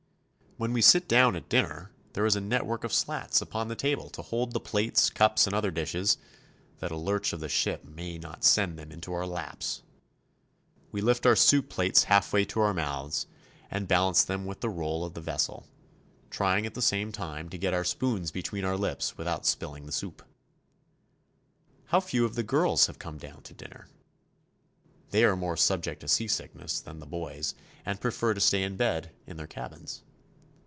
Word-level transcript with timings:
When 0.57 0.73
we 0.73 0.81
sit 0.83 1.07
down 1.07 1.35
at 1.35 1.49
dinner 1.49 1.91
there 2.13 2.25
is 2.27 2.35
a 2.35 2.41
network 2.41 2.83
of 2.83 2.93
slats 2.93 3.41
upon 3.41 3.67
the 3.67 3.75
table 3.75 4.11
to 4.11 4.21
hold 4.21 4.51
the 4.51 4.59
plates, 4.59 5.09
cups, 5.09 5.47
and 5.47 5.55
other 5.55 5.71
dishes, 5.71 6.19
that 6.77 6.91
a 6.91 6.97
lurch 6.97 7.33
of 7.33 7.39
the 7.39 7.49
ship 7.49 7.83
may 7.83 8.19
not 8.19 8.43
send 8.43 8.77
them 8.77 8.91
into 8.91 9.11
our 9.11 9.25
laps. 9.25 9.81
We 10.91 11.01
lift 11.01 11.25
our 11.25 11.35
soup 11.35 11.67
plates 11.69 12.03
halfway 12.03 12.45
to 12.45 12.59
our 12.59 12.75
mouths 12.75 13.25
and 13.71 13.87
balance 13.87 14.19
1 14.19 14.25
50 14.27 14.27
CHILE 14.31 14.37
them 14.37 14.45
with 14.45 14.59
the 14.61 14.69
roll 14.69 15.03
of 15.03 15.15
the 15.15 15.21
vessel, 15.21 15.67
trying 16.29 16.67
at 16.67 16.75
the 16.75 16.81
same 16.83 17.11
time 17.11 17.49
to 17.49 17.57
get 17.57 17.73
our 17.73 17.85
spoons 17.85 18.29
between 18.29 18.63
our 18.63 18.77
lips 18.77 19.17
without 19.17 19.47
spilling 19.47 19.87
the 19.87 19.91
soup. 19.91 20.21
How 21.85 21.99
few 21.99 22.23
of 22.23 22.35
the 22.35 22.43
girls 22.43 22.85
have 22.85 22.99
come 22.99 23.17
down 23.17 23.41
to 23.43 23.55
dinner! 23.55 23.87
They 25.09 25.23
are 25.23 25.35
more 25.35 25.57
subject 25.57 26.01
to 26.01 26.07
seasickness 26.07 26.81
than 26.81 26.99
the 26.99 27.07
boys, 27.07 27.55
and 27.83 27.99
prefer 27.99 28.35
to 28.35 28.41
stay 28.41 28.61
in 28.61 28.75
bed 28.77 29.09
in 29.25 29.37
their 29.37 29.47
cabins. 29.47 30.03